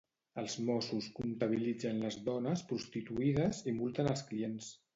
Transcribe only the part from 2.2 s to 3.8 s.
dones prostituïdes i